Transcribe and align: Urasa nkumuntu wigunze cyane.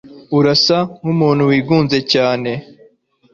Urasa 0.37 0.77
nkumuntu 0.99 1.41
wigunze 1.49 1.97
cyane. 2.13 2.51